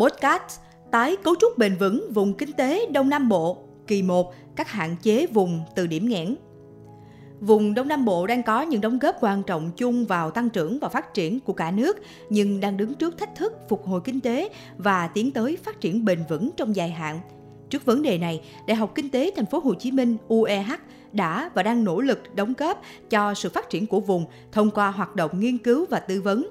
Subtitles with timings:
[0.00, 0.60] Podcast
[0.90, 4.96] Tái cấu trúc bền vững vùng kinh tế Đông Nam Bộ Kỳ 1 Các hạn
[5.02, 6.36] chế vùng từ điểm nghẽn
[7.40, 10.78] Vùng Đông Nam Bộ đang có những đóng góp quan trọng chung vào tăng trưởng
[10.78, 11.96] và phát triển của cả nước,
[12.30, 16.04] nhưng đang đứng trước thách thức phục hồi kinh tế và tiến tới phát triển
[16.04, 17.20] bền vững trong dài hạn.
[17.70, 20.70] Trước vấn đề này, Đại học Kinh tế Thành phố Hồ Chí Minh UEH
[21.12, 24.90] đã và đang nỗ lực đóng góp cho sự phát triển của vùng thông qua
[24.90, 26.48] hoạt động nghiên cứu và tư vấn.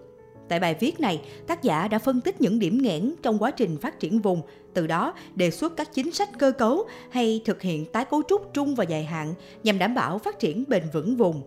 [0.49, 3.77] Tại bài viết này, tác giả đã phân tích những điểm nghẽn trong quá trình
[3.77, 4.41] phát triển vùng,
[4.73, 8.53] từ đó đề xuất các chính sách cơ cấu hay thực hiện tái cấu trúc
[8.53, 11.41] trung và dài hạn nhằm đảm bảo phát triển bền vững vùng.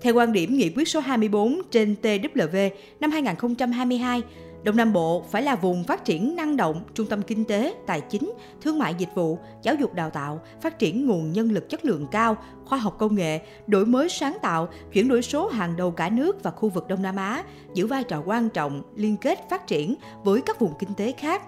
[0.00, 2.70] Theo quan điểm nghị quyết số 24 trên TWV
[3.00, 4.22] năm 2022,
[4.62, 8.00] Đông Nam Bộ phải là vùng phát triển năng động, trung tâm kinh tế, tài
[8.00, 11.84] chính, thương mại dịch vụ, giáo dục đào tạo, phát triển nguồn nhân lực chất
[11.84, 15.90] lượng cao, khoa học công nghệ, đổi mới sáng tạo, chuyển đổi số hàng đầu
[15.90, 19.50] cả nước và khu vực Đông Nam Á, giữ vai trò quan trọng liên kết
[19.50, 21.42] phát triển với các vùng kinh tế khác.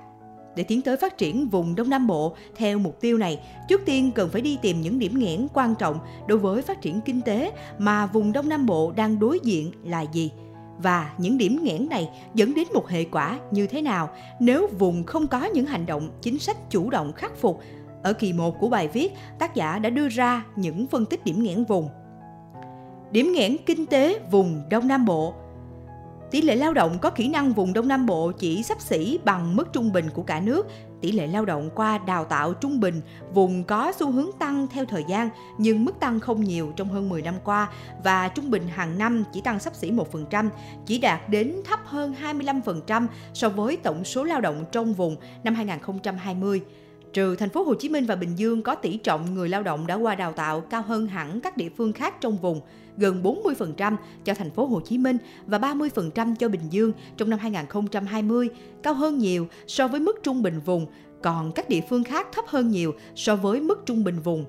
[0.57, 4.13] Để tiến tới phát triển vùng Đông Nam Bộ theo mục tiêu này, trước tiên
[4.15, 7.53] cần phải đi tìm những điểm nghẽn quan trọng đối với phát triển kinh tế
[7.79, 10.31] mà vùng Đông Nam Bộ đang đối diện là gì–
[10.83, 15.05] và những điểm nghẽn này dẫn đến một hệ quả như thế nào nếu vùng
[15.05, 17.61] không có những hành động chính sách chủ động khắc phục.
[18.03, 21.43] Ở kỳ 1 của bài viết, tác giả đã đưa ra những phân tích điểm
[21.43, 21.89] nghẽn vùng.
[23.11, 25.35] Điểm nghẽn kinh tế vùng Đông Nam Bộ
[26.33, 29.57] Tỷ lệ lao động có kỹ năng vùng Đông Nam Bộ chỉ sắp xỉ bằng
[29.57, 30.67] mức trung bình của cả nước.
[31.01, 33.01] Tỷ lệ lao động qua đào tạo trung bình
[33.35, 37.09] vùng có xu hướng tăng theo thời gian nhưng mức tăng không nhiều trong hơn
[37.09, 37.69] 10 năm qua
[38.05, 40.49] và trung bình hàng năm chỉ tăng sắp xỉ 1%,
[40.87, 45.55] chỉ đạt đến thấp hơn 25% so với tổng số lao động trong vùng năm
[45.55, 46.63] 2020
[47.13, 49.87] trừ thành phố Hồ Chí Minh và Bình Dương có tỷ trọng người lao động
[49.87, 52.61] đã qua đào tạo cao hơn hẳn các địa phương khác trong vùng,
[52.97, 57.39] gần 40% cho thành phố Hồ Chí Minh và 30% cho Bình Dương trong năm
[57.39, 58.49] 2020,
[58.83, 60.87] cao hơn nhiều so với mức trung bình vùng,
[61.23, 64.45] còn các địa phương khác thấp hơn nhiều so với mức trung bình vùng.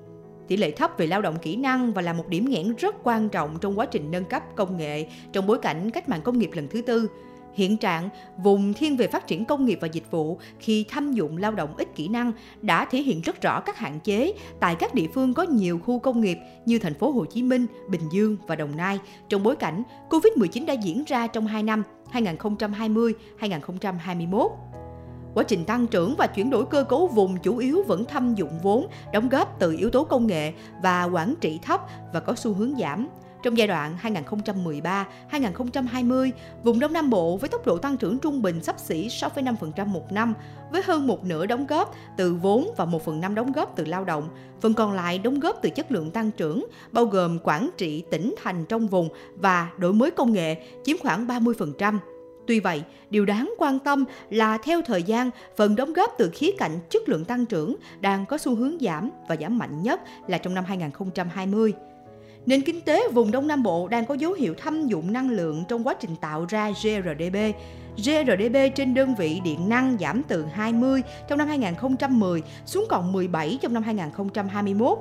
[0.48, 3.28] Tỷ lệ thấp về lao động kỹ năng và là một điểm nghẽn rất quan
[3.28, 6.50] trọng trong quá trình nâng cấp công nghệ trong bối cảnh cách mạng công nghiệp
[6.52, 7.08] lần thứ tư.
[7.54, 11.36] Hiện trạng, vùng thiên về phát triển công nghiệp và dịch vụ khi thâm dụng
[11.36, 12.32] lao động ít kỹ năng
[12.62, 15.98] đã thể hiện rất rõ các hạn chế tại các địa phương có nhiều khu
[15.98, 18.98] công nghiệp như thành phố Hồ Chí Minh, Bình Dương và Đồng Nai
[19.28, 21.82] trong bối cảnh Covid-19 đã diễn ra trong 2 năm
[22.12, 24.48] 2020-2021.
[25.34, 28.58] Quá trình tăng trưởng và chuyển đổi cơ cấu vùng chủ yếu vẫn thâm dụng
[28.62, 31.80] vốn, đóng góp từ yếu tố công nghệ và quản trị thấp
[32.12, 33.08] và có xu hướng giảm.
[33.44, 33.96] Trong giai đoạn
[35.30, 36.30] 2013-2020,
[36.62, 40.12] vùng Đông Nam Bộ với tốc độ tăng trưởng trung bình sắp xỉ 6,5% một
[40.12, 40.34] năm,
[40.72, 43.84] với hơn một nửa đóng góp từ vốn và một phần năm đóng góp từ
[43.84, 44.28] lao động.
[44.60, 48.34] Phần còn lại đóng góp từ chất lượng tăng trưởng, bao gồm quản trị tỉnh
[48.42, 51.98] thành trong vùng và đổi mới công nghệ chiếm khoảng 30%.
[52.46, 56.50] Tuy vậy, điều đáng quan tâm là theo thời gian, phần đóng góp từ khía
[56.58, 60.38] cạnh chất lượng tăng trưởng đang có xu hướng giảm và giảm mạnh nhất là
[60.38, 61.74] trong năm 2020.
[62.46, 65.64] Nền kinh tế vùng Đông Nam Bộ đang có dấu hiệu thâm dụng năng lượng
[65.68, 67.36] trong quá trình tạo ra GRDP.
[67.96, 73.58] GRDP trên đơn vị điện năng giảm từ 20 trong năm 2010 xuống còn 17
[73.62, 74.98] trong năm 2021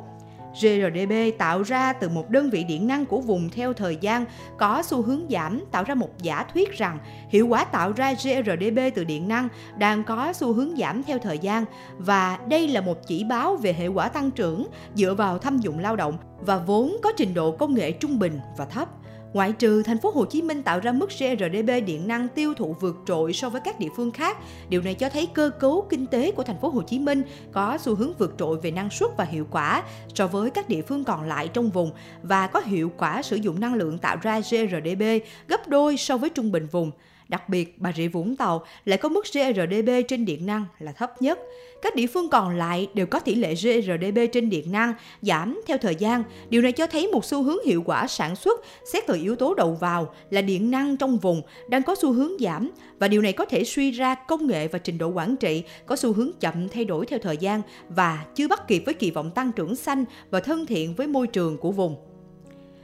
[0.61, 4.25] GRDB tạo ra từ một đơn vị điện năng của vùng theo thời gian,
[4.57, 6.97] có xu hướng giảm, tạo ra một giả thuyết rằng
[7.29, 9.47] hiệu quả tạo ra GRDB từ điện năng
[9.77, 11.65] đang có xu hướng giảm theo thời gian
[11.97, 15.79] và đây là một chỉ báo về hệ quả tăng trưởng dựa vào thâm dụng
[15.79, 18.89] lao động và vốn có trình độ công nghệ trung bình và thấp.
[19.33, 22.75] Ngoại trừ thành phố Hồ Chí Minh tạo ra mức GRDP điện năng tiêu thụ
[22.79, 24.37] vượt trội so với các địa phương khác,
[24.69, 27.77] điều này cho thấy cơ cấu kinh tế của thành phố Hồ Chí Minh có
[27.81, 29.83] xu hướng vượt trội về năng suất và hiệu quả
[30.15, 31.91] so với các địa phương còn lại trong vùng
[32.23, 35.03] và có hiệu quả sử dụng năng lượng tạo ra GRDP
[35.47, 36.91] gấp đôi so với trung bình vùng.
[37.27, 41.21] Đặc biệt, Bà Rịa Vũng Tàu lại có mức GRDP trên điện năng là thấp
[41.21, 41.39] nhất.
[41.81, 45.77] Các địa phương còn lại đều có tỷ lệ GRDP trên điện năng giảm theo
[45.77, 46.23] thời gian.
[46.49, 49.53] Điều này cho thấy một xu hướng hiệu quả sản xuất xét từ yếu tố
[49.53, 53.33] đầu vào là điện năng trong vùng đang có xu hướng giảm và điều này
[53.33, 56.69] có thể suy ra công nghệ và trình độ quản trị có xu hướng chậm
[56.69, 60.05] thay đổi theo thời gian và chưa bắt kịp với kỳ vọng tăng trưởng xanh
[60.29, 62.12] và thân thiện với môi trường của vùng.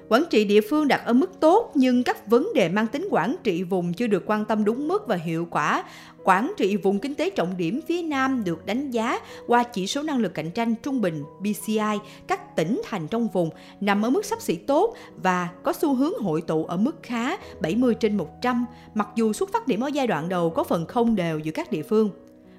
[0.09, 3.35] Quản trị địa phương đặt ở mức tốt nhưng các vấn đề mang tính quản
[3.44, 5.83] trị vùng chưa được quan tâm đúng mức và hiệu quả.
[6.23, 10.03] Quản trị vùng kinh tế trọng điểm phía Nam được đánh giá qua chỉ số
[10.03, 11.97] năng lực cạnh tranh trung bình BCI
[12.27, 13.50] các tỉnh thành trong vùng
[13.81, 17.38] nằm ở mức sắp xỉ tốt và có xu hướng hội tụ ở mức khá
[17.62, 21.15] 70 trên 100, mặc dù xuất phát điểm ở giai đoạn đầu có phần không
[21.15, 22.09] đều giữa các địa phương.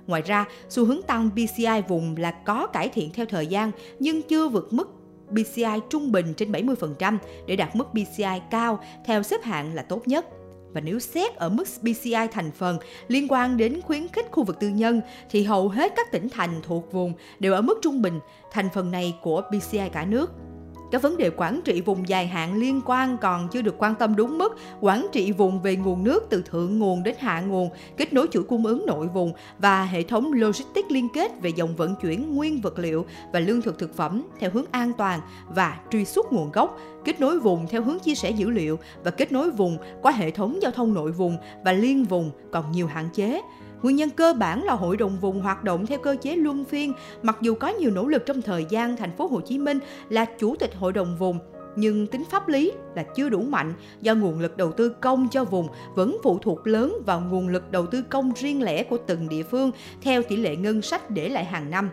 [0.06, 4.23] Ngoài ra, xu hướng tăng BCI vùng là có cải thiện theo thời gian nhưng
[4.23, 5.00] chưa vượt mức
[5.32, 10.09] BCI trung bình trên 70% để đạt mức BCI cao theo xếp hạng là tốt
[10.09, 10.27] nhất.
[10.73, 12.79] Và nếu xét ở mức BCI thành phần
[13.09, 15.00] liên quan đến khuyến khích khu vực tư nhân
[15.31, 18.91] thì hầu hết các tỉnh thành thuộc vùng đều ở mức trung bình, thành phần
[18.91, 20.32] này của BCI cả nước.
[20.91, 24.17] Các vấn đề quản trị vùng dài hạn liên quan còn chưa được quan tâm
[24.17, 28.13] đúng mức, quản trị vùng về nguồn nước từ thượng nguồn đến hạ nguồn, kết
[28.13, 31.95] nối chuỗi cung ứng nội vùng và hệ thống logistics liên kết về dòng vận
[32.03, 36.05] chuyển nguyên vật liệu và lương thực thực phẩm theo hướng an toàn và truy
[36.05, 39.51] xuất nguồn gốc, kết nối vùng theo hướng chia sẻ dữ liệu và kết nối
[39.51, 43.41] vùng qua hệ thống giao thông nội vùng và liên vùng còn nhiều hạn chế.
[43.82, 46.93] Nguyên nhân cơ bản là hội đồng vùng hoạt động theo cơ chế luân phiên,
[47.23, 49.79] mặc dù có nhiều nỗ lực trong thời gian thành phố Hồ Chí Minh
[50.09, 51.38] là chủ tịch hội đồng vùng
[51.77, 55.44] nhưng tính pháp lý là chưa đủ mạnh do nguồn lực đầu tư công cho
[55.44, 59.29] vùng vẫn phụ thuộc lớn vào nguồn lực đầu tư công riêng lẻ của từng
[59.29, 59.71] địa phương
[60.03, 61.91] theo tỷ lệ ngân sách để lại hàng năm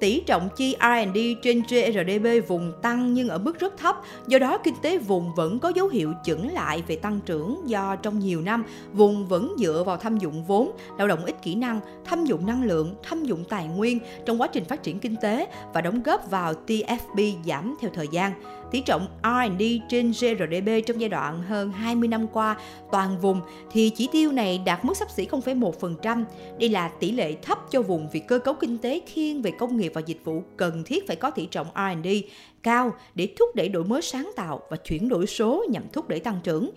[0.00, 4.58] tỷ trọng chi R&D trên GRDP vùng tăng nhưng ở mức rất thấp, do đó
[4.58, 8.40] kinh tế vùng vẫn có dấu hiệu chững lại về tăng trưởng do trong nhiều
[8.40, 12.46] năm vùng vẫn dựa vào thâm dụng vốn, lao động ít kỹ năng, thâm dụng
[12.46, 16.02] năng lượng, thâm dụng tài nguyên trong quá trình phát triển kinh tế và đóng
[16.02, 18.32] góp vào TFP giảm theo thời gian.
[18.70, 22.56] Tỷ trọng R&D trên GRDP trong giai đoạn hơn 20 năm qua
[22.92, 23.40] toàn vùng
[23.70, 26.24] thì chỉ tiêu này đạt mức sắp xỉ 0,1%.
[26.58, 29.76] Đây là tỷ lệ thấp cho vùng vì cơ cấu kinh tế thiên về công
[29.76, 32.08] nghiệp và dịch vụ cần thiết phải có tỷ trọng R&D
[32.62, 36.20] cao để thúc đẩy đổi mới sáng tạo và chuyển đổi số nhằm thúc đẩy
[36.20, 36.70] tăng trưởng.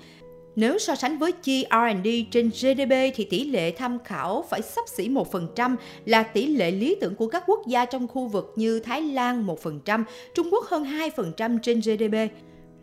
[0.56, 4.88] Nếu so sánh với chi R&D trên GDP thì tỷ lệ tham khảo phải sắp
[4.88, 8.80] xỉ 1% là tỷ lệ lý tưởng của các quốc gia trong khu vực như
[8.80, 10.04] Thái Lan 1%,
[10.34, 12.32] Trung Quốc hơn 2% trên GDP.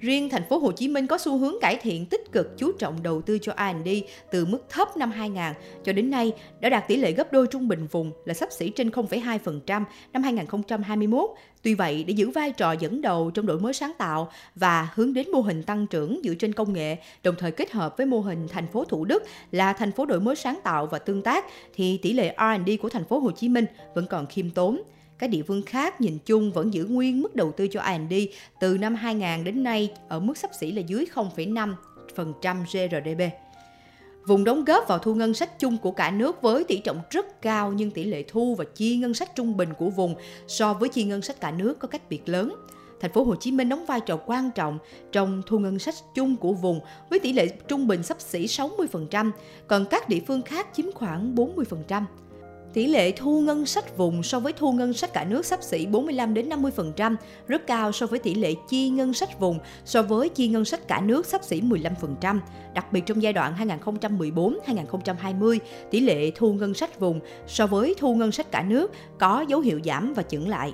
[0.00, 3.02] Riêng thành phố Hồ Chí Minh có xu hướng cải thiện tích cực chú trọng
[3.02, 3.88] đầu tư cho R&D
[4.30, 5.42] từ mức thấp năm 2000
[5.84, 8.70] cho đến nay đã đạt tỷ lệ gấp đôi trung bình vùng là sắp xỉ
[8.70, 11.30] trên 0,2% năm 2021.
[11.62, 15.14] Tuy vậy, để giữ vai trò dẫn đầu trong đổi mới sáng tạo và hướng
[15.14, 18.20] đến mô hình tăng trưởng dựa trên công nghệ, đồng thời kết hợp với mô
[18.20, 21.44] hình thành phố Thủ Đức là thành phố đổi mới sáng tạo và tương tác
[21.74, 24.82] thì tỷ lệ R&D của thành phố Hồ Chí Minh vẫn còn khiêm tốn
[25.20, 28.14] các địa phương khác nhìn chung vẫn giữ nguyên mức đầu tư cho R&D
[28.60, 33.34] từ năm 2000 đến nay ở mức sắp xỉ là dưới 0,5% GRDP.
[34.26, 37.42] Vùng đóng góp vào thu ngân sách chung của cả nước với tỷ trọng rất
[37.42, 40.14] cao nhưng tỷ lệ thu và chi ngân sách trung bình của vùng
[40.48, 42.54] so với chi ngân sách cả nước có cách biệt lớn.
[43.00, 44.78] Thành phố Hồ Chí Minh đóng vai trò quan trọng
[45.12, 46.80] trong thu ngân sách chung của vùng
[47.10, 49.30] với tỷ lệ trung bình sắp xỉ 60%,
[49.66, 52.02] còn các địa phương khác chiếm khoảng 40%.
[52.72, 55.86] Tỷ lệ thu ngân sách vùng so với thu ngân sách cả nước sắp xỉ
[55.86, 60.28] 45 đến 50%, rất cao so với tỷ lệ chi ngân sách vùng so với
[60.28, 62.38] chi ngân sách cả nước sắp xỉ 15%.
[62.74, 65.58] Đặc biệt trong giai đoạn 2014-2020,
[65.90, 69.60] tỷ lệ thu ngân sách vùng so với thu ngân sách cả nước có dấu
[69.60, 70.72] hiệu giảm và chững lại.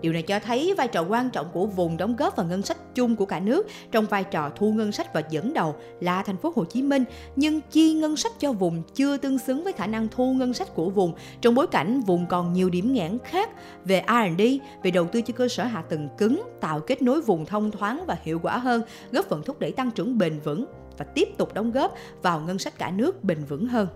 [0.00, 2.94] Điều này cho thấy vai trò quan trọng của vùng đóng góp vào ngân sách
[2.94, 6.36] chung của cả nước trong vai trò thu ngân sách và dẫn đầu là thành
[6.36, 7.04] phố Hồ Chí Minh,
[7.36, 10.74] nhưng chi ngân sách cho vùng chưa tương xứng với khả năng thu ngân sách
[10.74, 13.50] của vùng trong bối cảnh vùng còn nhiều điểm nghẽn khác
[13.84, 14.42] về R&D,
[14.82, 18.04] về đầu tư cho cơ sở hạ tầng cứng, tạo kết nối vùng thông thoáng
[18.06, 18.82] và hiệu quả hơn,
[19.12, 20.66] góp phần thúc đẩy tăng trưởng bền vững
[20.98, 23.88] và tiếp tục đóng góp vào ngân sách cả nước bền vững hơn.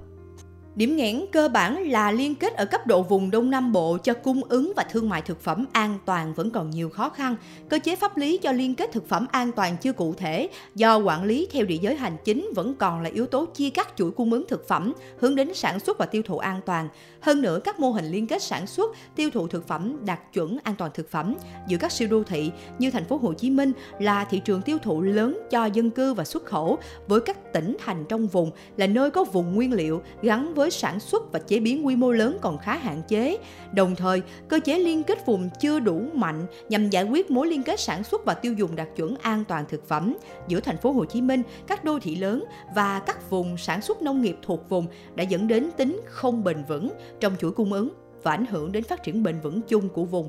[0.74, 4.14] Điểm nghẽn cơ bản là liên kết ở cấp độ vùng Đông Nam Bộ cho
[4.14, 7.36] cung ứng và thương mại thực phẩm an toàn vẫn còn nhiều khó khăn.
[7.68, 10.98] Cơ chế pháp lý cho liên kết thực phẩm an toàn chưa cụ thể, do
[10.98, 14.10] quản lý theo địa giới hành chính vẫn còn là yếu tố chia cắt chuỗi
[14.10, 16.88] cung ứng thực phẩm, hướng đến sản xuất và tiêu thụ an toàn.
[17.22, 20.58] Hơn nữa, các mô hình liên kết sản xuất, tiêu thụ thực phẩm đạt chuẩn
[20.62, 21.36] an toàn thực phẩm
[21.68, 24.78] giữa các siêu đô thị như thành phố Hồ Chí Minh là thị trường tiêu
[24.82, 28.86] thụ lớn cho dân cư và xuất khẩu với các tỉnh thành trong vùng là
[28.86, 32.38] nơi có vùng nguyên liệu gắn với sản xuất và chế biến quy mô lớn
[32.40, 33.38] còn khá hạn chế.
[33.72, 37.62] Đồng thời, cơ chế liên kết vùng chưa đủ mạnh nhằm giải quyết mối liên
[37.62, 40.16] kết sản xuất và tiêu dùng đạt chuẩn an toàn thực phẩm
[40.48, 44.02] giữa thành phố Hồ Chí Minh, các đô thị lớn và các vùng sản xuất
[44.02, 47.88] nông nghiệp thuộc vùng đã dẫn đến tính không bền vững trong chuỗi cung ứng
[48.22, 50.28] và ảnh hưởng đến phát triển bền vững chung của vùng.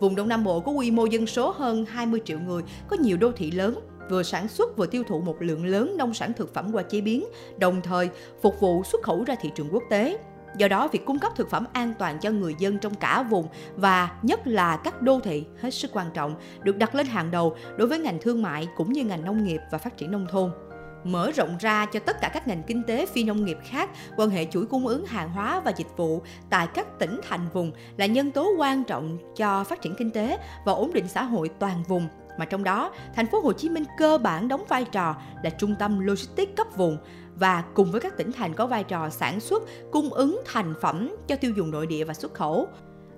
[0.00, 3.16] Vùng Đông Nam Bộ có quy mô dân số hơn 20 triệu người, có nhiều
[3.16, 3.80] đô thị lớn,
[4.10, 7.00] vừa sản xuất vừa tiêu thụ một lượng lớn nông sản thực phẩm qua chế
[7.00, 7.24] biến,
[7.58, 8.10] đồng thời
[8.42, 10.18] phục vụ xuất khẩu ra thị trường quốc tế.
[10.58, 13.46] Do đó, việc cung cấp thực phẩm an toàn cho người dân trong cả vùng
[13.76, 17.56] và nhất là các đô thị hết sức quan trọng, được đặt lên hàng đầu
[17.76, 20.50] đối với ngành thương mại cũng như ngành nông nghiệp và phát triển nông thôn
[21.04, 24.30] mở rộng ra cho tất cả các ngành kinh tế phi nông nghiệp khác, quan
[24.30, 28.06] hệ chuỗi cung ứng hàng hóa và dịch vụ tại các tỉnh thành vùng là
[28.06, 31.82] nhân tố quan trọng cho phát triển kinh tế và ổn định xã hội toàn
[31.88, 32.08] vùng
[32.38, 35.74] mà trong đó thành phố Hồ Chí Minh cơ bản đóng vai trò là trung
[35.78, 36.98] tâm logistics cấp vùng
[37.34, 41.16] và cùng với các tỉnh thành có vai trò sản xuất, cung ứng thành phẩm
[41.26, 42.68] cho tiêu dùng nội địa và xuất khẩu.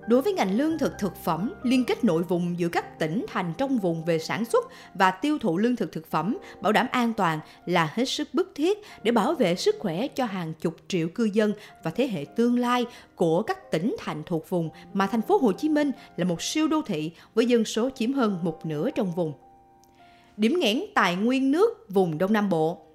[0.07, 3.53] Đối với ngành lương thực thực phẩm, liên kết nội vùng giữa các tỉnh thành
[3.59, 7.13] trong vùng về sản xuất và tiêu thụ lương thực thực phẩm, bảo đảm an
[7.13, 11.09] toàn là hết sức bức thiết để bảo vệ sức khỏe cho hàng chục triệu
[11.09, 11.53] cư dân
[11.85, 15.53] và thế hệ tương lai của các tỉnh thành thuộc vùng mà thành phố Hồ
[15.53, 19.13] Chí Minh là một siêu đô thị với dân số chiếm hơn một nửa trong
[19.13, 19.33] vùng.
[20.37, 22.86] Điểm nghẽn tài nguyên nước vùng Đông Nam Bộ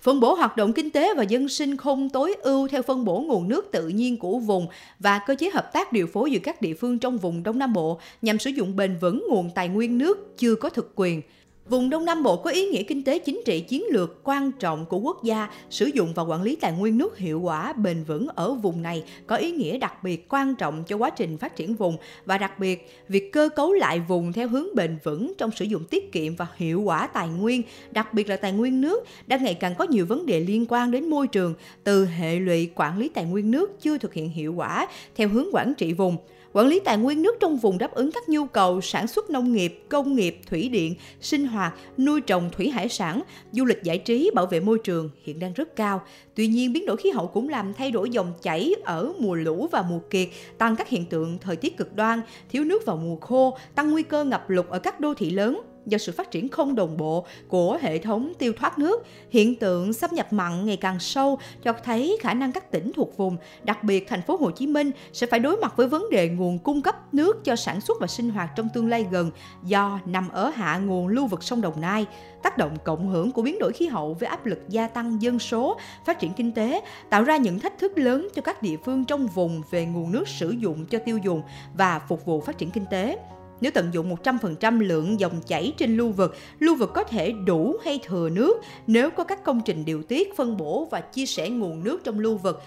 [0.00, 3.20] Phân bổ hoạt động kinh tế và dân sinh không tối ưu theo phân bổ
[3.20, 4.66] nguồn nước tự nhiên của vùng
[4.98, 7.72] và cơ chế hợp tác điều phối giữa các địa phương trong vùng Đông Nam
[7.72, 11.22] Bộ nhằm sử dụng bền vững nguồn tài nguyên nước chưa có thực quyền–
[11.70, 14.86] Vùng Đông Nam Bộ có ý nghĩa kinh tế chính trị chiến lược quan trọng
[14.86, 18.28] của quốc gia, sử dụng và quản lý tài nguyên nước hiệu quả bền vững
[18.28, 21.74] ở vùng này có ý nghĩa đặc biệt quan trọng cho quá trình phát triển
[21.74, 21.96] vùng.
[22.24, 25.84] Và đặc biệt việc cơ cấu lại vùng theo hướng bền vững trong sử dụng
[25.84, 29.54] tiết kiệm và hiệu quả tài nguyên, đặc biệt là tài nguyên nước đang ngày
[29.54, 33.08] càng có nhiều vấn đề liên quan đến môi trường từ hệ lụy quản lý
[33.08, 36.16] tài nguyên nước chưa thực hiện hiệu quả theo hướng quản trị vùng
[36.58, 39.52] quản lý tài nguyên nước trong vùng đáp ứng các nhu cầu sản xuất nông
[39.52, 43.22] nghiệp, công nghiệp, thủy điện, sinh hoạt, nuôi trồng thủy hải sản,
[43.52, 46.02] du lịch giải trí, bảo vệ môi trường hiện đang rất cao.
[46.34, 49.68] Tuy nhiên, biến đổi khí hậu cũng làm thay đổi dòng chảy ở mùa lũ
[49.72, 53.16] và mùa kiệt, tăng các hiện tượng thời tiết cực đoan, thiếu nước vào mùa
[53.16, 56.48] khô, tăng nguy cơ ngập lụt ở các đô thị lớn, do sự phát triển
[56.48, 60.76] không đồng bộ của hệ thống tiêu thoát nước, hiện tượng xâm nhập mặn ngày
[60.76, 64.50] càng sâu cho thấy khả năng các tỉnh thuộc vùng, đặc biệt thành phố Hồ
[64.50, 67.80] Chí Minh sẽ phải đối mặt với vấn đề nguồn cung cấp nước cho sản
[67.80, 69.30] xuất và sinh hoạt trong tương lai gần
[69.64, 72.06] do nằm ở hạ nguồn lưu vực sông Đồng Nai.
[72.42, 75.38] Tác động cộng hưởng của biến đổi khí hậu với áp lực gia tăng dân
[75.38, 76.80] số, phát triển kinh tế
[77.10, 80.28] tạo ra những thách thức lớn cho các địa phương trong vùng về nguồn nước
[80.28, 81.42] sử dụng cho tiêu dùng
[81.74, 83.18] và phục vụ phát triển kinh tế.
[83.60, 87.76] Nếu tận dụng 100% lượng dòng chảy trên lưu vực, lưu vực có thể đủ
[87.84, 91.48] hay thừa nước nếu có các công trình điều tiết, phân bổ và chia sẻ
[91.48, 92.62] nguồn nước trong lưu vực.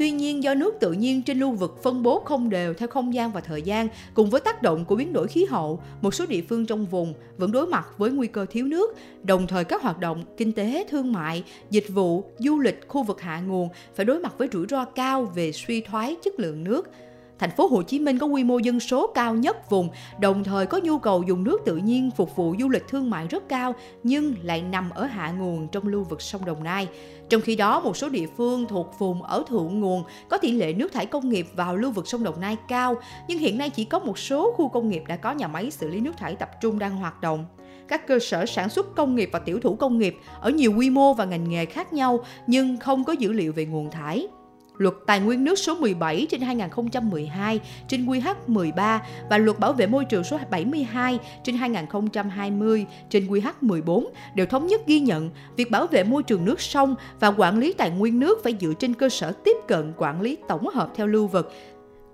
[0.00, 3.14] Tuy nhiên do nước tự nhiên trên lưu vực phân bố không đều theo không
[3.14, 6.26] gian và thời gian, cùng với tác động của biến đổi khí hậu, một số
[6.26, 9.82] địa phương trong vùng vẫn đối mặt với nguy cơ thiếu nước, đồng thời các
[9.82, 14.04] hoạt động kinh tế, thương mại, dịch vụ, du lịch khu vực hạ nguồn phải
[14.06, 16.90] đối mặt với rủi ro cao về suy thoái chất lượng nước
[17.40, 20.66] thành phố Hồ Chí Minh có quy mô dân số cao nhất vùng, đồng thời
[20.66, 23.74] có nhu cầu dùng nước tự nhiên phục vụ du lịch thương mại rất cao
[24.02, 26.88] nhưng lại nằm ở hạ nguồn trong lưu vực sông Đồng Nai.
[27.28, 30.72] Trong khi đó, một số địa phương thuộc vùng ở thượng nguồn có tỷ lệ
[30.72, 32.94] nước thải công nghiệp vào lưu vực sông Đồng Nai cao,
[33.28, 35.88] nhưng hiện nay chỉ có một số khu công nghiệp đã có nhà máy xử
[35.88, 37.44] lý nước thải tập trung đang hoạt động
[37.88, 40.90] các cơ sở sản xuất công nghiệp và tiểu thủ công nghiệp ở nhiều quy
[40.90, 44.28] mô và ngành nghề khác nhau nhưng không có dữ liệu về nguồn thải.
[44.80, 49.86] Luật Tài nguyên nước số 17 trên 2012 trên QH 13 và Luật Bảo vệ
[49.86, 55.70] môi trường số 72 trên 2020 trên QH 14 đều thống nhất ghi nhận việc
[55.70, 58.94] bảo vệ môi trường nước sông và quản lý tài nguyên nước phải dựa trên
[58.94, 61.52] cơ sở tiếp cận quản lý tổng hợp theo lưu vực.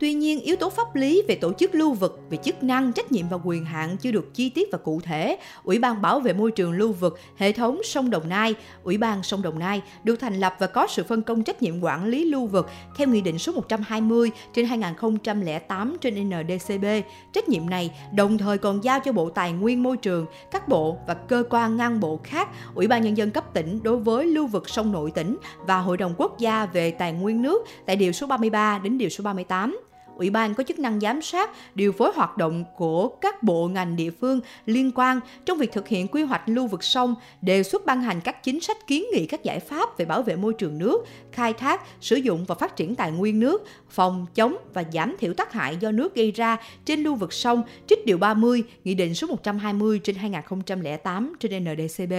[0.00, 3.12] Tuy nhiên, yếu tố pháp lý về tổ chức lưu vực, về chức năng, trách
[3.12, 5.38] nhiệm và quyền hạn chưa được chi tiết và cụ thể.
[5.64, 9.22] Ủy ban bảo vệ môi trường lưu vực, hệ thống sông Đồng Nai, Ủy ban
[9.22, 12.24] sông Đồng Nai được thành lập và có sự phân công trách nhiệm quản lý
[12.24, 16.84] lưu vực theo Nghị định số 120 trên 2008 trên NDCB.
[17.32, 20.98] Trách nhiệm này đồng thời còn giao cho Bộ Tài nguyên Môi trường, các bộ
[21.06, 24.46] và cơ quan ngang bộ khác, Ủy ban Nhân dân cấp tỉnh đối với lưu
[24.46, 28.12] vực sông nội tỉnh và Hội đồng Quốc gia về Tài nguyên nước tại Điều
[28.12, 29.78] số 33 đến Điều số 38.
[30.16, 33.96] Ủy ban có chức năng giám sát, điều phối hoạt động của các bộ ngành
[33.96, 37.86] địa phương liên quan trong việc thực hiện quy hoạch lưu vực sông, đề xuất
[37.86, 40.78] ban hành các chính sách kiến nghị các giải pháp về bảo vệ môi trường
[40.78, 45.16] nước, khai thác, sử dụng và phát triển tài nguyên nước, phòng chống và giảm
[45.18, 48.94] thiểu tác hại do nước gây ra trên lưu vực sông, trích điều 30, Nghị
[48.94, 52.12] định số 120 trên 2008 trên NDCB.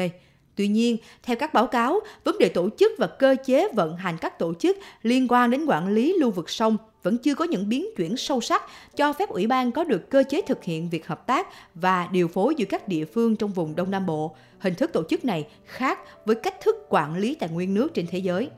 [0.58, 4.18] Tuy nhiên, theo các báo cáo, vấn đề tổ chức và cơ chế vận hành
[4.22, 7.70] các tổ chức liên quan đến quản lý lưu vực sông vẫn chưa có những
[7.70, 8.64] biến chuyển sâu sắc
[8.96, 12.28] cho phép ủy ban có được cơ chế thực hiện việc hợp tác và điều
[12.28, 14.36] phối giữa các địa phương trong vùng Đông Nam Bộ.
[14.60, 18.08] Hình thức tổ chức này khác với cách thức quản lý tài nguyên nước trên
[18.08, 18.50] thế giới.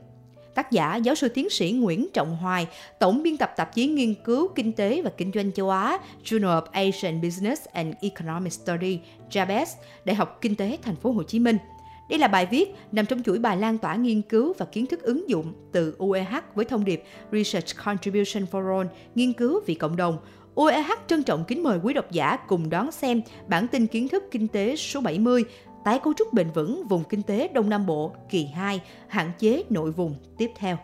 [0.54, 2.66] Tác giả giáo sư tiến sĩ Nguyễn Trọng Hoài,
[2.98, 6.62] tổng biên tập tạp chí nghiên cứu kinh tế và kinh doanh châu Á Journal
[6.62, 9.66] of Asian Business and Economic Study, JABES,
[10.04, 11.56] Đại học Kinh tế Thành phố Hồ Chí Minh–
[12.10, 15.02] đây là bài viết nằm trong chuỗi bài lan tỏa nghiên cứu và kiến thức
[15.02, 19.96] ứng dụng từ UEH với thông điệp Research Contribution for All, nghiên cứu vì cộng
[19.96, 20.18] đồng.
[20.54, 24.24] UEH trân trọng kính mời quý độc giả cùng đón xem bản tin kiến thức
[24.30, 25.44] kinh tế số 70
[25.84, 29.62] tái cấu trúc bền vững vùng kinh tế Đông Nam Bộ kỳ 2, hạn chế
[29.70, 30.78] nội vùng tiếp theo.